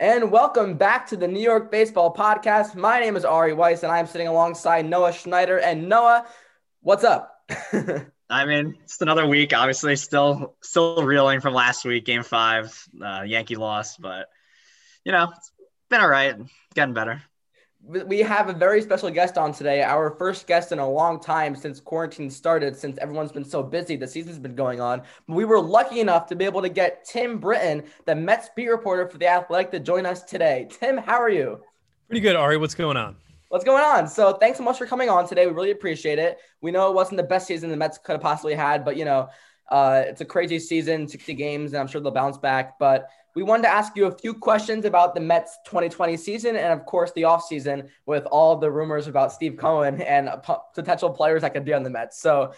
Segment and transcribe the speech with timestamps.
[0.00, 2.76] And welcome back to the New York Baseball Podcast.
[2.76, 5.58] My name is Ari Weiss, and I'm sitting alongside Noah Schneider.
[5.58, 6.24] And Noah,
[6.82, 7.34] what's up?
[8.30, 9.52] I mean, it's another week.
[9.52, 14.28] Obviously, still still reeling from last week, Game Five, uh, Yankee loss, but
[15.04, 15.50] you know, it's
[15.90, 16.36] been all right,
[16.74, 17.20] getting better
[17.88, 19.82] we have a very special guest on today.
[19.82, 23.96] Our first guest in a long time since quarantine started, since everyone's been so busy.
[23.96, 25.02] The season's been going on.
[25.26, 29.08] We were lucky enough to be able to get Tim Britton, the Mets beat reporter
[29.08, 30.68] for The Athletic, to join us today.
[30.70, 31.60] Tim, how are you?
[32.08, 32.58] Pretty good, Ari.
[32.58, 33.16] What's going on?
[33.48, 34.06] What's going on?
[34.06, 35.46] So, thanks so much for coming on today.
[35.46, 36.36] We really appreciate it.
[36.60, 39.06] We know it wasn't the best season the Mets could have possibly had, but you
[39.06, 39.30] know,
[39.70, 42.78] uh, it's a crazy season, 60 games, and I'm sure they'll bounce back.
[42.78, 46.72] But we wanted to ask you a few questions about the Mets 2020 season and,
[46.72, 50.28] of course, the offseason with all the rumors about Steve Cohen and
[50.74, 52.20] potential players that could be on the Mets.
[52.20, 52.52] So,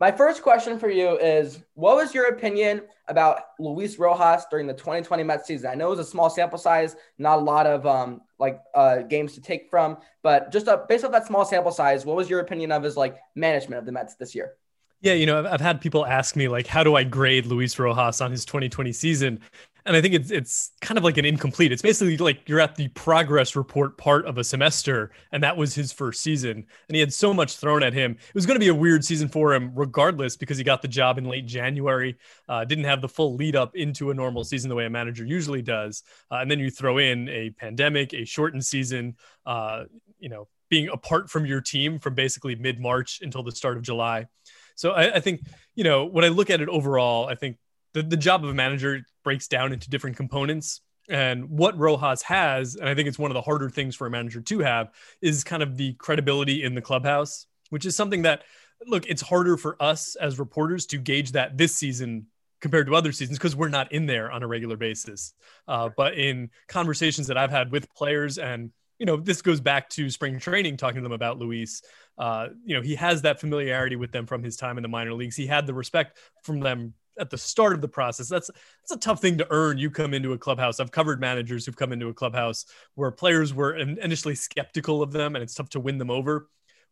[0.00, 4.74] my first question for you is What was your opinion about Luis Rojas during the
[4.74, 5.70] 2020 Mets season?
[5.70, 9.02] I know it was a small sample size, not a lot of um, like uh,
[9.02, 12.40] games to take from, but just based off that small sample size, what was your
[12.40, 14.54] opinion of his like management of the Mets this year?
[15.02, 17.78] Yeah, you know, I've, I've had people ask me like, how do I grade Luis
[17.78, 19.40] Rojas on his 2020 season?
[19.86, 21.70] And I think it's it's kind of like an incomplete.
[21.70, 25.74] It's basically like you're at the progress report part of a semester, and that was
[25.74, 28.12] his first season, and he had so much thrown at him.
[28.12, 30.88] It was going to be a weird season for him, regardless, because he got the
[30.88, 32.16] job in late January,
[32.48, 35.24] uh, didn't have the full lead up into a normal season the way a manager
[35.24, 39.84] usually does, uh, and then you throw in a pandemic, a shortened season, uh,
[40.18, 43.84] you know, being apart from your team from basically mid March until the start of
[43.84, 44.26] July.
[44.74, 45.42] So I, I think
[45.76, 47.56] you know when I look at it overall, I think
[47.96, 50.82] the, the job of a manager breaks down into different components.
[51.08, 54.10] And what Rojas has, and I think it's one of the harder things for a
[54.10, 54.90] manager to have,
[55.22, 58.42] is kind of the credibility in the clubhouse, which is something that,
[58.86, 62.26] look, it's harder for us as reporters to gauge that this season
[62.60, 65.32] compared to other seasons because we're not in there on a regular basis.
[65.66, 69.88] Uh, but in conversations that I've had with players, and you know, this goes back
[69.90, 71.82] to spring training, talking to them about Luis.
[72.18, 75.14] Uh, you know, he has that familiarity with them from his time in the minor
[75.14, 75.36] leagues.
[75.36, 78.28] He had the respect from them at the start of the process.
[78.28, 78.50] That's
[78.82, 79.78] that's a tough thing to earn.
[79.78, 80.80] You come into a clubhouse.
[80.80, 85.36] I've covered managers who've come into a clubhouse where players were initially skeptical of them,
[85.36, 86.48] and it's tough to win them over.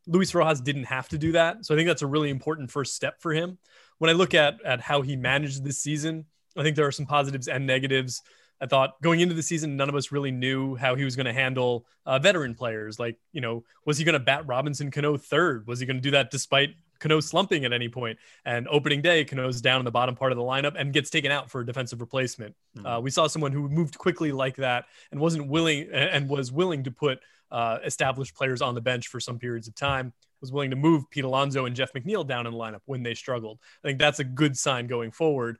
[0.06, 2.94] Luis Rojas didn't have to do that, so I think that's a really important first
[2.94, 3.58] step for him.
[3.98, 7.06] When I look at at how he managed this season, I think there are some
[7.06, 8.22] positives and negatives.
[8.60, 11.26] I thought going into the season, none of us really knew how he was going
[11.26, 12.98] to handle uh, veteran players.
[12.98, 15.66] Like, you know, was he going to bat Robinson Cano third?
[15.66, 16.70] Was he going to do that despite
[17.04, 18.18] Cano slumping at any point.
[18.46, 21.30] And opening day, Cano's down in the bottom part of the lineup and gets taken
[21.30, 22.54] out for a defensive replacement.
[22.76, 22.86] Mm-hmm.
[22.86, 26.82] Uh, we saw someone who moved quickly like that and wasn't willing and was willing
[26.84, 27.20] to put
[27.50, 30.14] uh, established players on the bench for some periods of time.
[30.40, 33.14] Was willing to move Pete Alonso and Jeff McNeil down in the lineup when they
[33.14, 33.58] struggled.
[33.82, 35.58] I think that's a good sign going forward.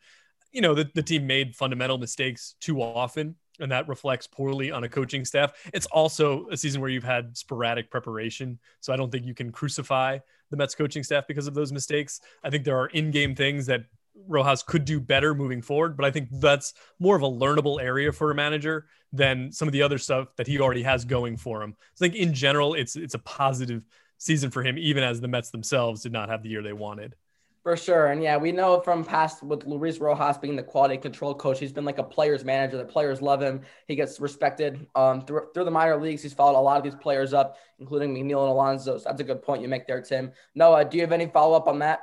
[0.50, 4.84] You know, the, the team made fundamental mistakes too often and that reflects poorly on
[4.84, 5.52] a coaching staff.
[5.72, 8.58] It's also a season where you've had sporadic preparation.
[8.80, 10.18] So I don't think you can crucify
[10.50, 12.20] the Mets coaching staff because of those mistakes.
[12.42, 13.84] I think there are in game things that
[14.28, 18.12] Rojas could do better moving forward, but I think that's more of a learnable area
[18.12, 21.62] for a manager than some of the other stuff that he already has going for
[21.62, 21.74] him.
[21.94, 23.82] So I think in general, it's it's a positive
[24.18, 27.14] season for him, even as the Mets themselves did not have the year they wanted.
[27.64, 28.08] For sure.
[28.08, 31.72] And yeah, we know from past with Luis Rojas being the quality control coach, he's
[31.72, 32.76] been like a player's manager.
[32.76, 33.62] The players love him.
[33.88, 36.22] He gets respected um, through, through the minor leagues.
[36.22, 38.98] He's followed a lot of these players up, including McNeil and Alonso.
[38.98, 40.32] So that's a good point you make there, Tim.
[40.54, 42.00] Noah, do you have any follow up on that?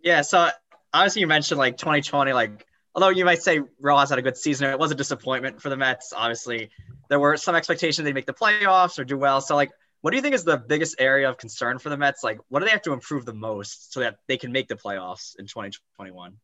[0.00, 0.22] Yeah.
[0.22, 0.48] So
[0.94, 4.70] obviously you mentioned like 2020, like, although you might say Rojas had a good season,
[4.70, 6.12] it was a disappointment for the Mets.
[6.16, 6.70] Obviously,
[7.08, 9.40] there were some expectations they'd make the playoffs or do well.
[9.40, 9.72] So, like,
[10.02, 12.24] what do you think is the biggest area of concern for the Mets?
[12.24, 14.76] Like, what do they have to improve the most so that they can make the
[14.76, 16.36] playoffs in 2021?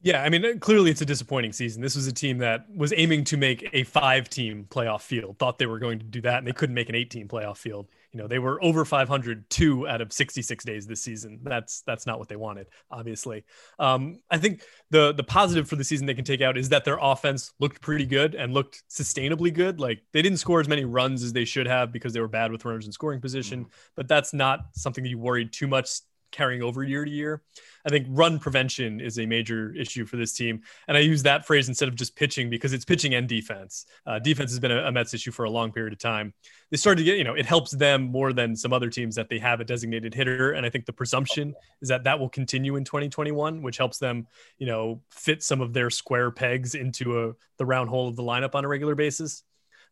[0.00, 1.82] Yeah, I mean, clearly it's a disappointing season.
[1.82, 5.58] This was a team that was aiming to make a five team playoff field, thought
[5.58, 7.88] they were going to do that, and they couldn't make an eight team playoff field.
[8.12, 11.40] You know, they were over 500 two out of 66 days this season.
[11.42, 13.44] That's that's not what they wanted, obviously.
[13.78, 16.84] Um, I think the the positive for the season they can take out is that
[16.84, 19.78] their offense looked pretty good and looked sustainably good.
[19.78, 22.50] Like they didn't score as many runs as they should have because they were bad
[22.50, 23.70] with runners in scoring position, mm-hmm.
[23.94, 27.42] but that's not something that you worried too much carrying over year to year.
[27.86, 30.60] I think run prevention is a major issue for this team.
[30.88, 33.86] And I use that phrase instead of just pitching because it's pitching and defense.
[34.06, 36.34] Uh, defense has been a, a, Mets issue for a long period of time.
[36.70, 39.28] They started to get, you know, it helps them more than some other teams that
[39.28, 40.52] they have a designated hitter.
[40.52, 44.26] And I think the presumption is that that will continue in 2021, which helps them,
[44.58, 48.22] you know, fit some of their square pegs into a, the round hole of the
[48.22, 49.44] lineup on a regular basis.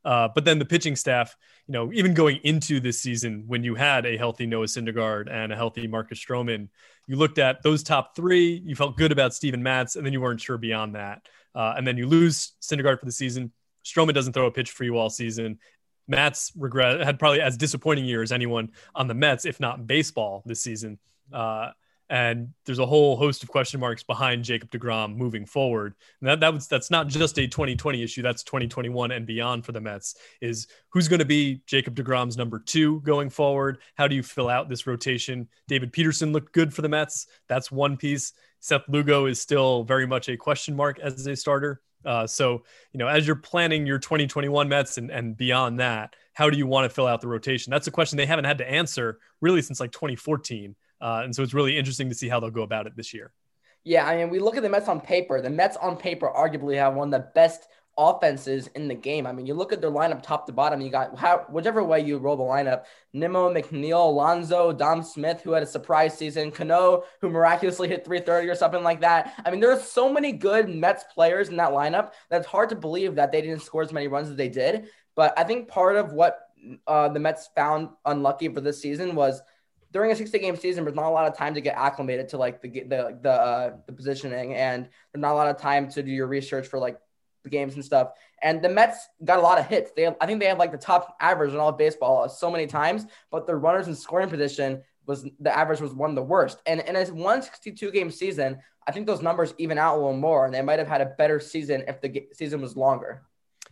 [0.07, 1.37] Uh, but then the pitching staff,
[1.67, 5.53] you know, even going into this season when you had a healthy Noah Syndergaard and
[5.53, 6.69] a healthy Marcus Stroman,
[7.09, 10.21] you looked at those top three, you felt good about Steven Matz, and then you
[10.21, 11.23] weren't sure beyond that.
[11.57, 13.51] Uh, and then you lose Syndergaard for the season.
[13.85, 15.59] Stroman doesn't throw a pitch for you all season.
[16.07, 20.45] Matz regret had probably as disappointing year as anyone on the Mets, if not baseball
[20.47, 21.01] this season.
[21.33, 21.71] Uh,
[22.09, 25.95] and there's a whole host of question marks behind Jacob DeGrom moving forward.
[26.21, 29.73] And that that was that's not just a 2020 issue, that's 2021 and beyond for
[29.73, 30.17] the Mets.
[30.41, 33.79] Is who's going to be Jacob DeGrom's number 2 going forward?
[33.95, 35.49] How do you fill out this rotation?
[35.69, 37.27] David Peterson looked good for the Mets.
[37.49, 38.33] That's one piece.
[38.61, 41.81] Seth Lugo is still very much a question mark as a starter.
[42.05, 42.63] Uh, so,
[42.93, 46.67] you know, as you're planning your 2021 Mets and, and beyond that, how do you
[46.67, 47.71] want to fill out the rotation?
[47.71, 50.77] That's a question they haven't had to answer really since like 2014.
[51.01, 53.33] Uh, and so it's really interesting to see how they'll go about it this year.
[53.85, 55.41] Yeah, I mean, we look at the Mets on paper.
[55.41, 59.27] The Mets on paper arguably have one of the best offenses in the game.
[59.27, 62.01] I mean, you look at their lineup top to bottom, you got how, whichever way
[62.01, 67.05] you roll the lineup Nimmo, McNeil, Alonso, Dom Smith, who had a surprise season, Cano,
[67.21, 69.41] who miraculously hit 330 or something like that.
[69.45, 72.69] I mean, there are so many good Mets players in that lineup that it's hard
[72.71, 74.89] to believe that they didn't score as many runs as they did.
[75.15, 76.41] But I think part of what
[76.87, 79.41] uh, the Mets found unlucky for this season was
[79.97, 82.37] during a 60 game season, there's not a lot of time to get acclimated to
[82.37, 86.03] like the the the, uh, the positioning, and there's not a lot of time to
[86.03, 86.99] do your research for like
[87.45, 88.11] the games and stuff.
[88.43, 89.93] And the Mets got a lot of hits.
[89.97, 92.51] They have, I think they have like the top average in all of baseball so
[92.51, 96.23] many times, but their runners in scoring position was the average was one of the
[96.23, 96.61] worst.
[96.67, 100.45] And in a 162 game season, I think those numbers even out a little more,
[100.45, 103.23] and they might have had a better season if the season was longer.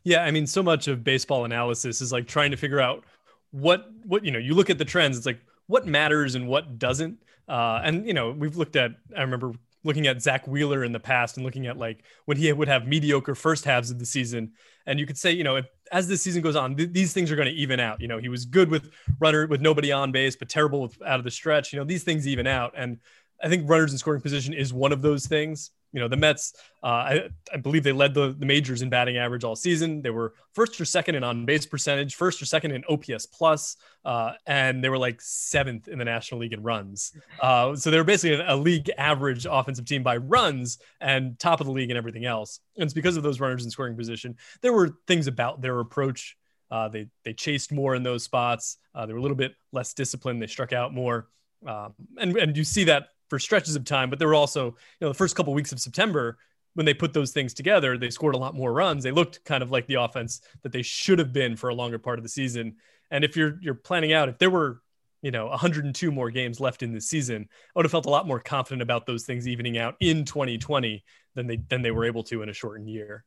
[0.05, 3.05] Yeah, I mean, so much of baseball analysis is like trying to figure out
[3.51, 4.39] what what you know.
[4.39, 5.19] You look at the trends.
[5.19, 7.19] It's like what matters and what doesn't.
[7.49, 8.93] Uh, and you know, we've looked at.
[9.17, 9.53] I remember
[9.85, 12.87] looking at Zack Wheeler in the past and looking at like when he would have
[12.87, 14.53] mediocre first halves of the season.
[14.87, 17.31] And you could say, you know, if, as the season goes on, th- these things
[17.31, 18.01] are going to even out.
[18.01, 18.91] You know, he was good with
[19.21, 21.73] runner with nobody on base, but terrible with, out of the stretch.
[21.73, 22.73] You know, these things even out.
[22.77, 22.99] And
[23.45, 26.53] I think runners in scoring position is one of those things you know the Mets.
[26.83, 30.03] Uh, I, I, believe they led the, the majors in batting average all season.
[30.03, 33.77] They were first or second in on base percentage, first or second in OPS plus,
[34.05, 37.13] uh, and they were like seventh in the National League in runs.
[37.41, 41.67] Uh, so they were basically a, league average offensive team by runs and top of
[41.67, 42.59] the league and everything else.
[42.77, 44.37] And it's because of those runners in scoring position.
[44.63, 46.37] There were things about their approach.
[46.73, 48.79] Uh, they they chased more in those spots.
[48.97, 50.43] Uh, they were a little bit less disciplined.
[50.43, 51.29] They struck out more.
[51.65, 54.75] Um, and and you see that for stretches of time, but there were also, you
[55.01, 56.39] know, the first couple of weeks of September
[56.75, 59.05] when they put those things together, they scored a lot more runs.
[59.05, 61.99] They looked kind of like the offense that they should have been for a longer
[61.99, 62.77] part of the season.
[63.11, 64.81] And if you're you're planning out, if there were,
[65.23, 68.27] you know, 102 more games left in this season, I would have felt a lot
[68.27, 71.05] more confident about those things evening out in 2020
[71.35, 73.25] than they than they were able to in a shortened year.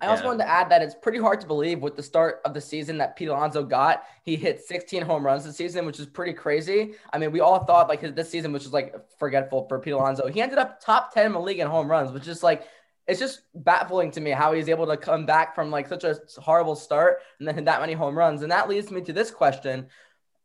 [0.00, 2.54] I also wanted to add that it's pretty hard to believe with the start of
[2.54, 4.04] the season that Pete Alonso got.
[4.22, 6.94] He hit 16 home runs this season, which is pretty crazy.
[7.12, 9.94] I mean, we all thought like his, this season, which was like forgetful for Pete
[9.94, 10.28] Alonso.
[10.28, 12.64] He ended up top 10 in the league in home runs, which is like
[13.08, 16.16] it's just baffling to me how he's able to come back from like such a
[16.36, 18.42] horrible start and then hit that many home runs.
[18.42, 19.86] And that leads me to this question.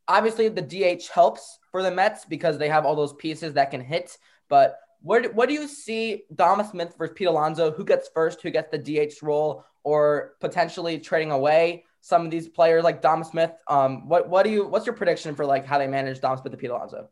[0.08, 3.82] Obviously, the DH helps for the Mets because they have all those pieces that can
[3.82, 4.16] hit,
[4.48, 7.70] but what, what do you see Dom Smith versus Pete Alonso?
[7.70, 8.40] Who gets first?
[8.40, 9.64] Who gets the DH role?
[9.82, 13.52] Or potentially trading away some of these players like Dom Smith?
[13.68, 16.54] Um, what what do you what's your prediction for like how they manage Dom Smith
[16.54, 17.10] and Pete Alonso?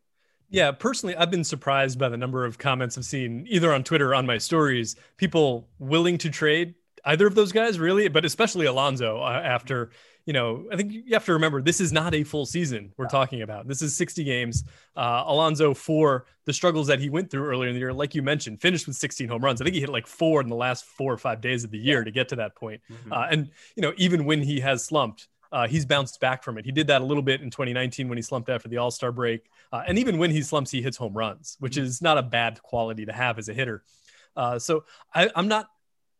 [0.48, 4.10] Yeah, personally, I've been surprised by the number of comments I've seen either on Twitter
[4.10, 4.96] or on my stories.
[5.18, 6.74] People willing to trade
[7.04, 9.90] either of those guys, really, but especially Alonso uh, after
[10.24, 13.06] you know, I think you have to remember this is not a full season we're
[13.06, 13.66] talking about.
[13.66, 14.64] This is 60 games.
[14.96, 18.22] Uh, Alonso, for the struggles that he went through earlier in the year, like you
[18.22, 19.60] mentioned, finished with 16 home runs.
[19.60, 21.78] I think he hit like four in the last four or five days of the
[21.78, 22.80] year to get to that point.
[22.90, 23.12] Mm-hmm.
[23.12, 26.64] Uh, and, you know, even when he has slumped, uh, he's bounced back from it.
[26.64, 29.12] He did that a little bit in 2019 when he slumped after the All Star
[29.12, 29.50] break.
[29.72, 31.84] Uh, and even when he slumps, he hits home runs, which mm-hmm.
[31.84, 33.82] is not a bad quality to have as a hitter.
[34.36, 35.68] Uh, so I, I'm not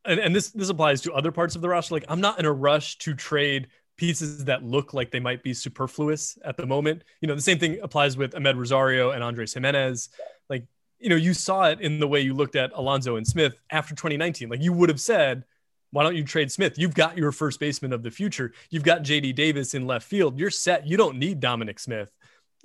[0.04, 1.94] and, and, this this applies to other parts of the roster.
[1.94, 5.54] Like I'm not in a rush to trade pieces that look like they might be
[5.54, 7.04] superfluous at the moment.
[7.20, 10.08] You know, the same thing applies with Amed Rosario and Andres Gimenez.
[10.48, 10.64] Like,
[10.98, 13.94] you know, you saw it in the way you looked at Alonso and Smith after
[13.94, 14.48] 2019.
[14.48, 15.44] Like, you would have said,
[15.90, 16.78] why don't you trade Smith?
[16.78, 18.52] You've got your first baseman of the future.
[18.70, 20.38] You've got JD Davis in left field.
[20.38, 20.86] You're set.
[20.86, 22.10] You don't need Dominic Smith.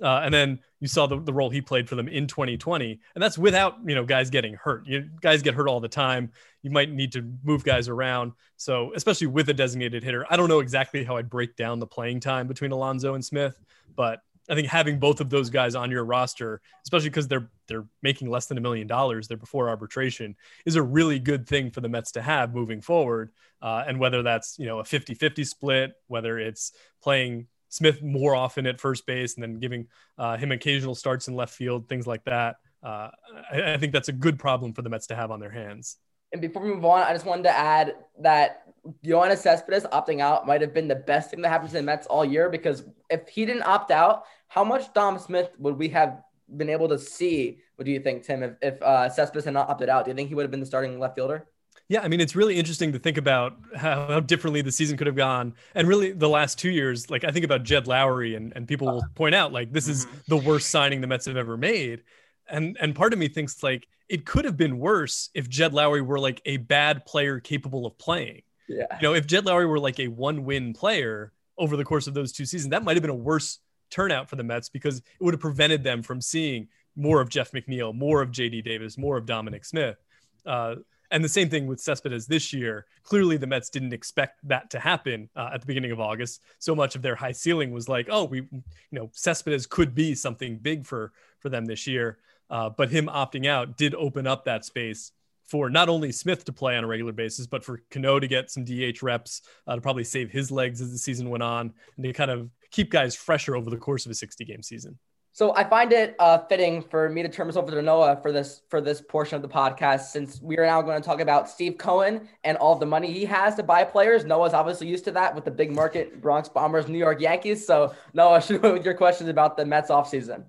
[0.00, 3.22] Uh, and then you saw the, the role he played for them in 2020 and
[3.22, 4.86] that's without you know guys getting hurt.
[4.86, 6.30] You guys get hurt all the time.
[6.62, 8.32] You might need to move guys around.
[8.56, 11.86] So especially with a designated hitter i don't know exactly how i'd break down the
[11.86, 13.58] playing time between Alonso and smith
[13.96, 17.86] but i think having both of those guys on your roster especially because they're they're
[18.02, 21.80] making less than a million dollars they're before arbitration is a really good thing for
[21.80, 25.92] the mets to have moving forward uh, and whether that's you know a 50-50 split
[26.06, 30.94] whether it's playing Smith more often at first base and then giving uh, him occasional
[30.94, 32.56] starts in left field, things like that.
[32.82, 33.10] Uh,
[33.52, 35.96] I, I, think that's a good problem for the Mets to have on their hands.
[36.32, 38.62] And before we move on, I just wanted to add that
[39.04, 42.06] Yoenis Cespedes opting out might have been the best thing that happened to the Mets
[42.06, 46.22] all year because if he didn't opt out, how much Dom Smith would we have
[46.56, 47.58] been able to see?
[47.76, 48.42] What do you think, Tim?
[48.42, 50.60] If, if uh, Cespedes had not opted out, do you think he would have been
[50.60, 51.48] the starting left fielder?
[51.88, 55.06] Yeah, I mean, it's really interesting to think about how, how, differently the season could
[55.06, 55.54] have gone.
[55.74, 58.88] And really, the last two years, like I think about Jed Lowrie, and, and people
[58.88, 60.18] will point out, like, this is mm-hmm.
[60.28, 62.02] the worst signing the Mets have ever made.
[62.46, 66.04] And, and part of me thinks, like, it could have been worse if Jed Lowrie
[66.04, 68.42] were like a bad player capable of playing.
[68.68, 68.86] Yeah.
[69.00, 72.14] You know, if Jed Lowrie were like a one win player over the course of
[72.14, 73.58] those two seasons, that might have been a worse
[73.90, 77.52] turnout for the Mets because it would have prevented them from seeing more of Jeff
[77.52, 79.96] McNeil, more of JD Davis, more of Dominic Smith.
[80.44, 80.76] Uh,
[81.10, 82.86] and the same thing with Cespedes this year.
[83.02, 86.42] Clearly, the Mets didn't expect that to happen uh, at the beginning of August.
[86.58, 88.62] So much of their high ceiling was like, oh, we, you
[88.92, 92.18] know, Cespedes could be something big for for them this year.
[92.50, 95.12] Uh, but him opting out did open up that space
[95.48, 98.50] for not only Smith to play on a regular basis, but for Cano to get
[98.50, 102.04] some DH reps uh, to probably save his legs as the season went on and
[102.04, 104.98] to kind of keep guys fresher over the course of a 60 game season.
[105.38, 108.32] So I find it uh, fitting for me to turn this over to Noah for
[108.32, 111.48] this for this portion of the podcast, since we are now going to talk about
[111.48, 114.24] Steve Cohen and all the money he has to buy players.
[114.24, 117.64] Noah's obviously used to that with the big market Bronx Bombers, New York Yankees.
[117.64, 120.46] So Noah, go with your questions about the Mets offseason.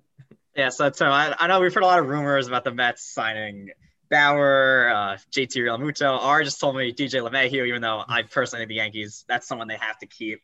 [0.56, 3.04] Yeah, so, so I, I know we've heard a lot of rumors about the Mets
[3.14, 3.70] signing
[4.10, 6.18] Bauer, uh, JT Realmuto.
[6.20, 9.68] R just told me DJ LeMahieu, even though I personally think the Yankees, that's someone
[9.68, 10.42] they have to keep.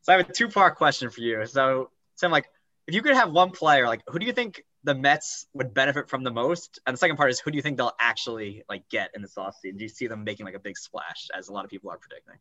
[0.00, 1.46] So I have a two part question for you.
[1.46, 2.46] So, so I'm like,
[2.86, 6.08] if you could have one player, like who do you think the Mets would benefit
[6.08, 6.80] from the most?
[6.86, 9.34] And the second part is who do you think they'll actually like get in this
[9.36, 9.78] offseason?
[9.78, 11.98] Do you see them making like a big splash as a lot of people are
[11.98, 12.36] predicting?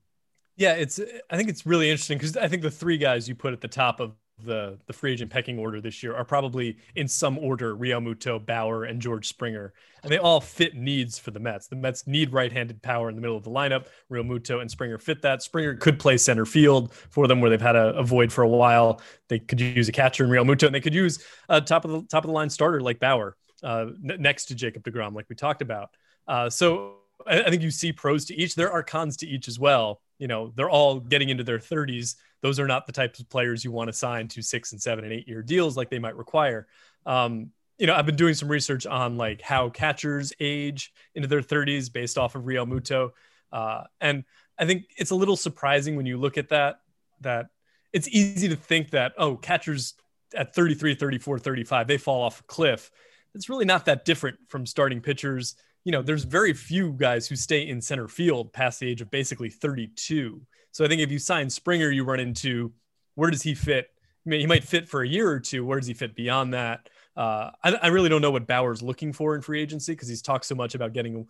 [0.56, 3.54] Yeah, it's I think it's really interesting because I think the three guys you put
[3.54, 7.08] at the top of the the free agent pecking order this year are probably in
[7.08, 9.74] some order Realmuto, Bauer, and George Springer,
[10.04, 11.68] and they all fit needs for the Mets.
[11.68, 13.88] The Mets need right-handed power in the middle of the lineup.
[14.12, 15.42] Realmuto and Springer fit that.
[15.42, 18.48] Springer could play center field for them, where they've had a, a void for a
[18.48, 19.02] while.
[19.30, 22.02] They could use a catcher in Realmuto, and they could use a top of the
[22.04, 25.36] top of the line starter like Bauer uh, n- next to Jacob Degrom, like we
[25.36, 25.90] talked about.
[26.28, 28.56] Uh, so I, I think you see pros to each.
[28.56, 30.02] There are cons to each as well.
[30.20, 33.64] You know, they're all getting into their 30s those are not the types of players
[33.64, 36.18] you want to sign to six and seven and eight year deals like they might
[36.18, 36.68] require.
[37.06, 41.42] Um, you know, I've been doing some research on like how catchers age into their
[41.42, 43.12] 30s based off of Realmuto.
[43.52, 44.26] Uh, and
[44.60, 46.82] I think it's a little surprising when you look at that,
[47.22, 47.48] that
[47.94, 49.94] it's easy to think that, oh, catchers
[50.36, 52.92] at 33, 34, 35, they fall off a cliff.
[53.34, 55.56] It's really not that different from starting pitchers.
[55.84, 59.12] You know, there's very few guys who stay in center field past the age of
[59.12, 60.42] basically 32.
[60.72, 62.72] So I think if you sign Springer, you run into
[63.16, 63.90] where does he fit?
[64.26, 65.66] I mean, he might fit for a year or two.
[65.66, 66.90] Where does he fit beyond that?
[67.16, 70.24] Uh, I, I, really don't know what Bauer's looking for in free agency because he's
[70.24, 71.28] talked so much about getting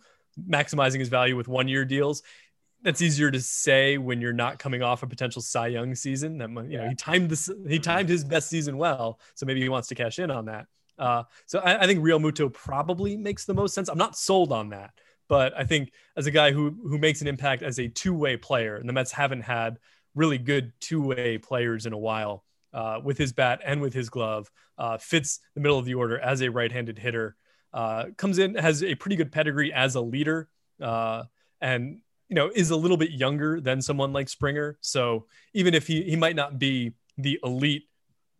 [0.48, 2.22] maximizing his value with one year deals.
[2.82, 6.38] That's easier to say when you're not coming off a potential Cy Young season.
[6.38, 9.68] That you know he timed this, he timed his best season well, so maybe he
[9.68, 10.66] wants to cash in on that.
[10.98, 13.88] Uh, so I, I think Realmuto probably makes the most sense.
[13.88, 14.90] I'm not sold on that,
[15.28, 18.36] but I think as a guy who who makes an impact as a two way
[18.36, 19.78] player, and the Mets haven't had
[20.14, 24.08] really good two way players in a while uh, with his bat and with his
[24.08, 27.36] glove, uh, fits the middle of the order as a right handed hitter,
[27.72, 30.48] uh, comes in has a pretty good pedigree as a leader,
[30.80, 31.24] uh,
[31.60, 34.78] and you know is a little bit younger than someone like Springer.
[34.80, 37.88] So even if he he might not be the elite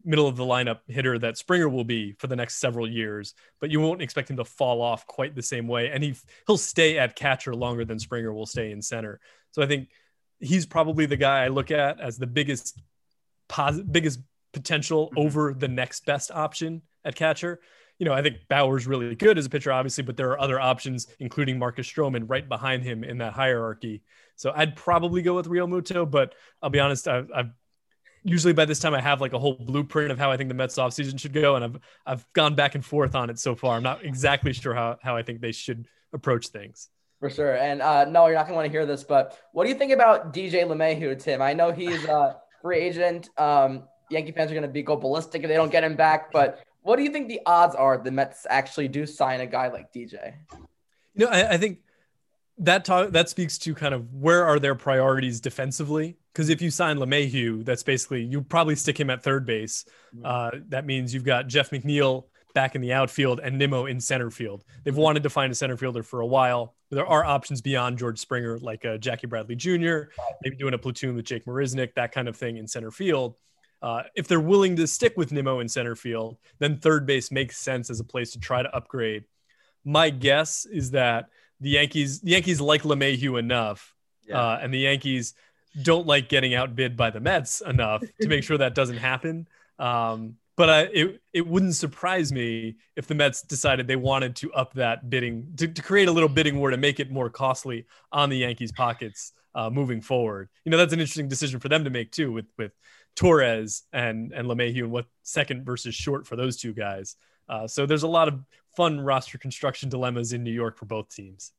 [0.04, 3.70] middle of the lineup hitter that Springer will be for the next several years, but
[3.70, 5.90] you won't expect him to fall off quite the same way.
[5.90, 6.14] And he
[6.46, 9.20] he'll stay at catcher longer than Springer will stay in center.
[9.52, 9.88] So I think
[10.40, 12.80] he's probably the guy I look at as the biggest
[13.49, 14.20] positive, biggest
[14.52, 15.26] potential mm-hmm.
[15.26, 17.61] over the next best option at catcher.
[17.99, 20.58] You know, I think Bauer's really good as a pitcher, obviously, but there are other
[20.58, 24.02] options, including Marcus Stroman, right behind him in that hierarchy.
[24.37, 27.50] So I'd probably go with Realmuto, but I'll be honest, I've, I've
[28.25, 30.54] usually by this time I have like a whole blueprint of how I think the
[30.54, 31.57] Mets offseason should go.
[31.57, 33.76] And I've I've gone back and forth on it so far.
[33.76, 36.88] I'm not exactly sure how, how I think they should approach things.
[37.21, 37.57] For sure.
[37.57, 39.93] And uh, no, you're not gonna want to hear this, but what do you think
[39.93, 41.40] about DJ LeMahieu, Tim?
[41.40, 43.31] I know he's a free agent.
[43.38, 46.64] Um, Yankee fans are gonna be go ballistic if they don't get him back, but
[46.83, 49.93] what do you think the odds are the Mets actually do sign a guy like
[49.93, 50.35] DJ?
[51.14, 51.78] You know, I, I think
[52.58, 56.70] that talk, that speaks to kind of where are their priorities defensively because if you
[56.70, 59.84] sign LeMahieu, that's basically you probably stick him at third base.
[60.14, 60.26] Mm-hmm.
[60.26, 64.30] Uh, that means you've got Jeff McNeil back in the outfield and Nimmo in center
[64.30, 64.64] field.
[64.84, 66.75] They've wanted to find a center fielder for a while.
[66.90, 70.11] There are options beyond George Springer, like uh, Jackie Bradley Jr.,
[70.42, 73.34] maybe doing a platoon with Jake Marisnick, that kind of thing in center field.
[73.82, 77.58] Uh, if they're willing to stick with Nimmo in center field, then third base makes
[77.58, 79.25] sense as a place to try to upgrade.
[79.84, 81.26] My guess is that
[81.61, 83.94] the Yankees the Yankees like LeMahieu enough,
[84.26, 84.40] Yeah.
[84.40, 85.34] uh, and the Yankees
[85.82, 89.49] don't like getting outbid by the Mets enough to make sure that doesn't happen.
[89.78, 94.52] Um, but I, it it wouldn't surprise me if the Mets decided they wanted to
[94.52, 97.87] up that bidding to, to create a little bidding war to make it more costly
[98.12, 100.49] on the Yankees' pockets uh, moving forward.
[100.64, 102.73] You know, that's an interesting decision for them to make too, with with
[103.16, 107.16] Torres and and LeMahieu and what second versus short for those two guys.
[107.49, 108.40] Uh, so there's a lot of
[108.76, 111.52] fun roster construction dilemmas in New York for both teams.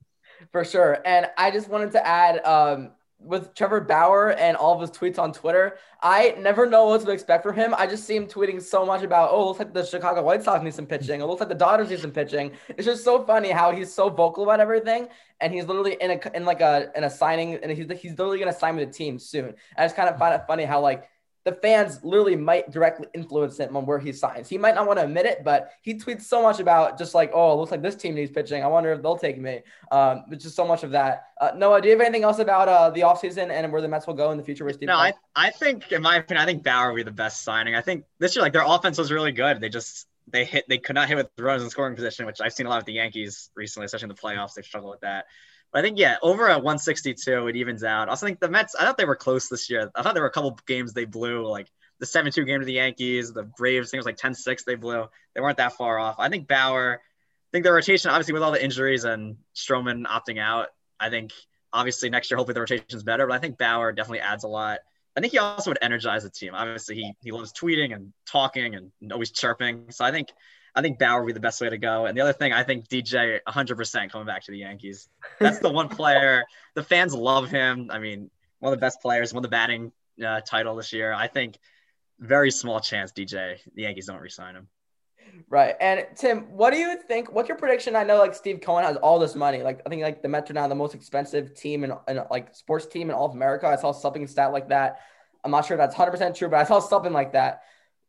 [0.52, 1.00] For sure.
[1.06, 5.18] And I just wanted to add um, with Trevor Bauer and all of his tweets
[5.18, 7.74] on Twitter, I never know what to expect from him.
[7.78, 10.64] I just see him tweeting so much about, oh, looks like the Chicago White Sox
[10.64, 11.22] need some pitching.
[11.22, 12.52] It looks like the Dodgers need some pitching.
[12.70, 15.08] It's just so funny how he's so vocal about everything.
[15.42, 18.40] And he's literally in a in like a in a signing, and he's he's literally
[18.40, 19.54] gonna sign with the team soon.
[19.78, 21.10] I just kind of find it funny how like
[21.46, 24.50] the fans literally might directly influence him on where he signs.
[24.50, 27.30] He might not want to admit it, but he tweets so much about just like,
[27.36, 28.64] oh, it looks like this team needs pitching.
[28.64, 29.62] I wonder if they'll take me.
[29.92, 31.28] Um, it's just so much of that.
[31.40, 34.08] Uh, Noah, do you have anything else about uh, the offseason and where the Mets
[34.08, 34.88] will go in the future with Steve?
[34.88, 37.76] No, I, I think, in my opinion, I think Bauer will be the best signing.
[37.76, 39.62] I think this year, like their offense was really good.
[39.62, 42.54] They just they hit they could not hit with runners in scoring position, which I've
[42.54, 44.56] seen a lot with the Yankees recently, especially in the playoffs.
[44.56, 45.26] They struggle with that.
[45.72, 48.08] But I think yeah, over at 162, it evens out.
[48.08, 48.76] I also think the Mets.
[48.76, 49.92] I thought they were close this year.
[49.96, 51.68] I thought there were a couple games they blew, like
[52.00, 53.90] the 7-2 game to the Yankees, the Braves.
[53.90, 55.06] I think it was like 10-6 they blew.
[55.34, 56.16] They weren't that far off.
[56.20, 57.02] I think Bauer.
[57.02, 60.70] I think the rotation, obviously, with all the injuries and Stroman opting out,
[61.00, 61.32] I think
[61.72, 63.28] obviously next year hopefully the rotation's better.
[63.28, 64.80] But I think Bauer definitely adds a lot.
[65.16, 66.54] I think he also would energize the team.
[66.54, 69.92] Obviously, he he loves tweeting and talking and always chirping.
[69.92, 70.30] So I think
[70.76, 72.06] I think Bauer would be the best way to go.
[72.06, 75.08] And the other thing, I think DJ 100% coming back to the Yankees.
[75.40, 77.90] That's the one player the fans love him.
[77.92, 78.30] I mean,
[78.60, 79.92] one of the best players, won the batting
[80.24, 81.14] uh, title this year.
[81.14, 81.58] I think
[82.20, 84.68] very small chance DJ the Yankees don't resign him.
[85.50, 85.76] Right.
[85.82, 87.32] And Tim, what do you think?
[87.32, 87.96] What's your prediction?
[87.96, 89.64] I know like Steve Cohen has all this money.
[89.64, 92.56] Like I think like the Mets are now the most expensive team in, in like
[92.56, 93.68] sports team in all of America.
[93.68, 95.00] I saw something stat like that.
[95.44, 97.62] I'm not sure if that's 100% true, but I saw something like that.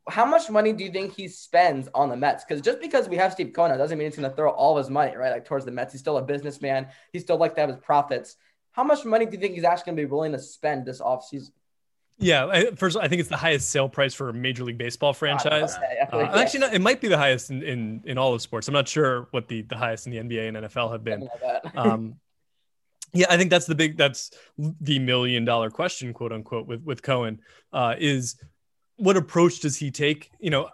[0.09, 2.45] How much money do you think he spends on the Mets?
[2.45, 4.85] Because just because we have Steve Cohen doesn't mean he's going to throw all of
[4.85, 5.93] his money right like towards the Mets.
[5.93, 6.89] He's still a businessman.
[7.13, 8.37] He still likes to have his profits.
[8.73, 11.01] How much money do you think he's actually going to be willing to spend this
[11.01, 11.51] offseason?
[12.19, 15.13] Yeah, I, first I think it's the highest sale price for a Major League Baseball
[15.13, 15.77] franchise.
[16.13, 18.69] Uh, actually, no, it might be the highest in, in in all of sports.
[18.69, 21.29] I'm not sure what the the highest in the NBA and NFL have been.
[21.77, 22.17] um,
[23.13, 27.03] yeah, I think that's the big that's the million dollar question, quote unquote, with with
[27.03, 27.41] Cohen
[27.73, 28.37] uh, is
[28.97, 30.31] what approach does he take?
[30.41, 30.69] You know,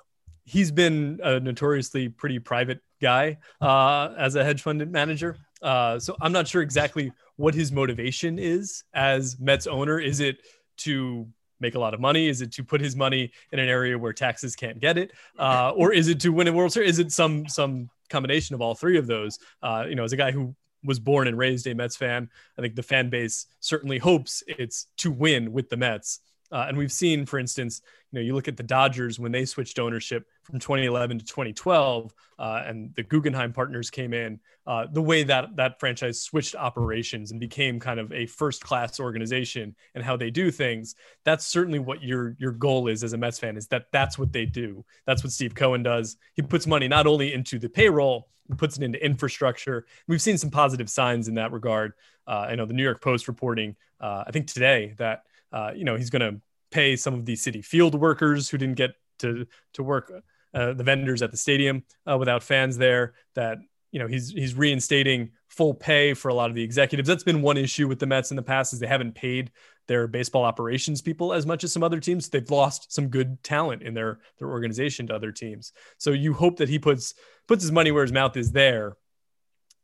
[0.44, 5.36] he's been a notoriously pretty private guy uh, as a hedge fund manager.
[5.60, 9.98] Uh, so I'm not sure exactly what his motivation is as Mets owner.
[9.98, 10.38] Is it
[10.78, 11.28] to
[11.60, 12.28] make a lot of money?
[12.28, 15.70] Is it to put his money in an area where taxes can't get it, uh,
[15.70, 16.90] or is it to win a World Series?
[16.90, 19.38] Is it some some combination of all three of those?
[19.62, 20.54] Uh, you know, as a guy who
[20.84, 24.88] was born and raised a Mets fan, I think the fan base certainly hopes it's
[24.98, 26.18] to win with the Mets.
[26.52, 29.46] Uh, and we've seen, for instance, you know, you look at the Dodgers when they
[29.46, 34.38] switched ownership from 2011 to 2012, uh, and the Guggenheim partners came in.
[34.66, 39.74] Uh, the way that that franchise switched operations and became kind of a first-class organization
[39.94, 40.94] and how they do things.
[41.24, 43.56] That's certainly what your your goal is as a Mets fan.
[43.56, 44.84] Is that that's what they do.
[45.06, 46.16] That's what Steve Cohen does.
[46.34, 49.86] He puts money not only into the payroll, he puts it into infrastructure.
[50.06, 51.94] We've seen some positive signs in that regard.
[52.26, 55.84] Uh, I know the New York Post reporting, uh, I think today that uh, you
[55.84, 59.46] know, he's going to pay some of the Citi Field workers who didn't get to
[59.74, 60.12] to work,
[60.54, 63.14] uh, the vendors at the stadium uh, without fans there.
[63.34, 63.58] That
[63.92, 67.06] you know, he's he's reinstating full pay for a lot of the executives.
[67.06, 69.50] That's been one issue with the Mets in the past is they haven't paid
[69.86, 72.28] their baseball operations people as much as some other teams.
[72.28, 75.72] They've lost some good talent in their their organization to other teams.
[75.98, 77.14] So you hope that he puts
[77.46, 78.96] puts his money where his mouth is there.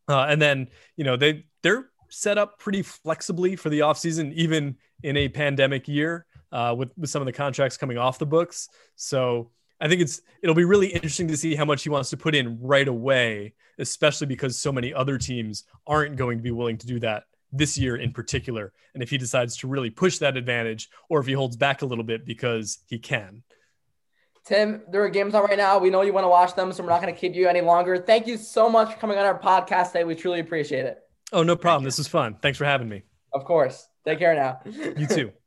[0.08, 4.76] Uh, and then you know they they're set up pretty flexibly for the offseason, even
[5.02, 8.68] in a pandemic year uh, with, with some of the contracts coming off the books.
[8.96, 12.16] So I think it's it'll be really interesting to see how much he wants to
[12.16, 16.78] put in right away, especially because so many other teams aren't going to be willing
[16.78, 18.72] to do that this year in particular.
[18.94, 21.86] And if he decides to really push that advantage, or if he holds back a
[21.86, 23.42] little bit because he can.
[24.44, 25.78] Tim, there are games on right now.
[25.78, 27.60] We know you want to watch them, so we're not going to keep you any
[27.60, 27.98] longer.
[27.98, 30.04] Thank you so much for coming on our podcast today.
[30.04, 31.07] We truly appreciate it.
[31.32, 31.84] Oh, no problem.
[31.84, 32.36] This was fun.
[32.40, 33.02] Thanks for having me.
[33.32, 33.86] Of course.
[34.04, 34.60] Take care now.
[34.64, 35.32] You too.